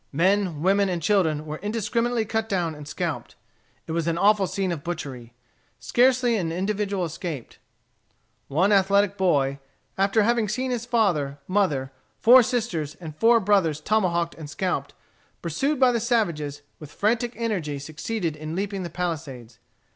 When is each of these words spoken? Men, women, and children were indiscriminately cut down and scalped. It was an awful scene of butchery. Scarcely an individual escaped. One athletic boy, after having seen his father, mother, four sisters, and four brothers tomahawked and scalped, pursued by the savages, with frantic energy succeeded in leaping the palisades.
Men, 0.11 0.63
women, 0.63 0.89
and 0.89 0.99
children 0.99 1.45
were 1.45 1.59
indiscriminately 1.59 2.25
cut 2.25 2.49
down 2.49 2.73
and 2.73 2.87
scalped. 2.87 3.35
It 3.85 3.91
was 3.91 4.07
an 4.07 4.17
awful 4.17 4.47
scene 4.47 4.71
of 4.71 4.83
butchery. 4.83 5.35
Scarcely 5.79 6.37
an 6.37 6.51
individual 6.51 7.05
escaped. 7.05 7.59
One 8.47 8.71
athletic 8.71 9.15
boy, 9.15 9.59
after 9.99 10.23
having 10.23 10.49
seen 10.49 10.71
his 10.71 10.87
father, 10.87 11.37
mother, 11.47 11.91
four 12.17 12.41
sisters, 12.41 12.95
and 12.95 13.15
four 13.15 13.39
brothers 13.39 13.79
tomahawked 13.79 14.33
and 14.33 14.49
scalped, 14.49 14.95
pursued 15.43 15.79
by 15.79 15.91
the 15.91 15.99
savages, 15.99 16.63
with 16.79 16.91
frantic 16.91 17.33
energy 17.35 17.77
succeeded 17.77 18.35
in 18.35 18.55
leaping 18.55 18.81
the 18.81 18.89
palisades. 18.89 19.59